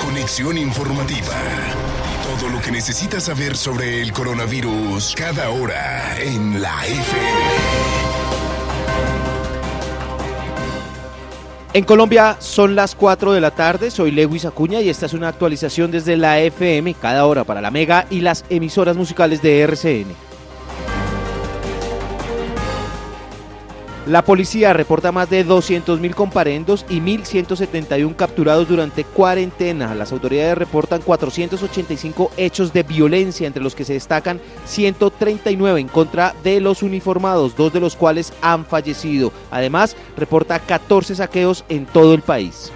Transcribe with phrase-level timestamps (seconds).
[0.00, 1.34] Conexión informativa.
[2.24, 7.90] Todo lo que necesitas saber sobre el coronavirus cada hora en la FM.
[11.74, 15.28] En Colombia son las 4 de la tarde, soy Lewis Acuña y esta es una
[15.28, 20.29] actualización desde la FM cada hora para la Mega y las emisoras musicales de RCN.
[24.06, 29.94] La policía reporta más de 200.000 comparendos y 1.171 capturados durante cuarentena.
[29.94, 36.34] Las autoridades reportan 485 hechos de violencia, entre los que se destacan 139 en contra
[36.42, 39.32] de los uniformados, dos de los cuales han fallecido.
[39.50, 42.72] Además, reporta 14 saqueos en todo el país.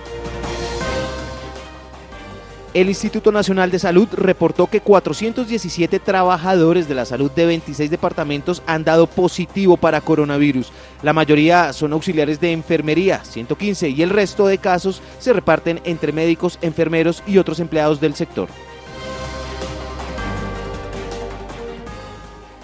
[2.75, 8.65] El Instituto Nacional de Salud reportó que 417 trabajadores de la salud de 26 departamentos
[8.67, 10.73] han dado positivo para coronavirus.
[11.01, 16.11] La mayoría son auxiliares de enfermería, 115, y el resto de casos se reparten entre
[16.11, 18.49] médicos, enfermeros y otros empleados del sector.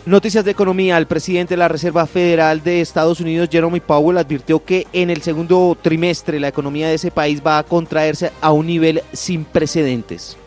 [0.06, 0.96] Noticias de economía.
[0.96, 5.20] El presidente de la Reserva Federal de Estados Unidos, Jeremy Powell, advirtió que en el
[5.20, 10.38] segundo trimestre la economía de ese país va a contraerse a un nivel sin precedentes.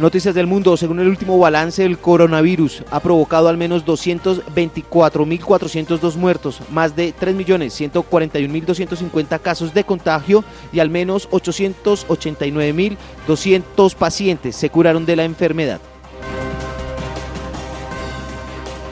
[0.00, 0.76] Noticias del mundo.
[0.76, 9.40] Según el último balance, el coronavirus ha provocado al menos 224.402 muertos, más de 3.141.250
[9.40, 15.80] casos de contagio y al menos 889.200 pacientes se curaron de la enfermedad.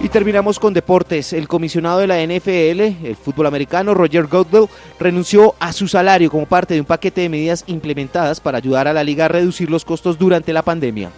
[0.02, 1.32] Y terminamos con deportes.
[1.32, 4.66] El comisionado de la NFL, el fútbol americano, Roger Goodell,
[4.98, 8.92] renunció a su salario como parte de un paquete de medidas implementadas para ayudar a
[8.92, 11.12] la liga a reducir los costos durante la pandemia.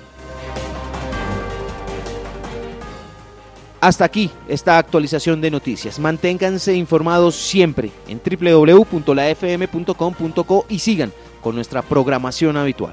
[3.81, 5.99] Hasta aquí esta actualización de noticias.
[5.99, 12.93] Manténganse informados siempre en www.lafm.com.co y sigan con nuestra programación habitual.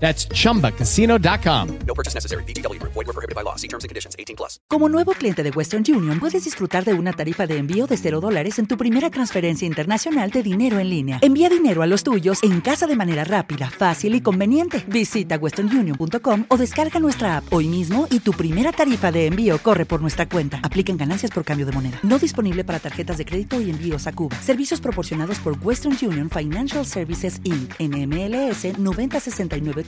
[0.00, 1.78] That's chumbacasino.com.
[1.86, 2.44] No purchase necessary.
[2.44, 2.78] BGW.
[2.82, 3.56] Void were prohibited by law.
[3.56, 4.60] See terms and conditions 18 plus.
[4.68, 8.20] Como nuevo cliente de Western Union, puedes disfrutar de una tarifa de envío de 0
[8.20, 11.18] dólares en tu primera transferencia internacional de dinero en línea.
[11.20, 14.84] Envía dinero a los tuyos en casa de manera rápida, fácil y conveniente.
[14.86, 19.84] Visita westernunion.com o descarga nuestra app hoy mismo y tu primera tarifa de envío corre
[19.84, 20.60] por nuestra cuenta.
[20.62, 21.98] Aplican ganancias por cambio de moneda.
[22.02, 24.40] No disponible para tarjetas de crédito y envíos a Cuba.
[24.40, 27.74] Servicios proporcionados por Western Union Financial Services Inc.
[27.80, 29.87] NMLS 9069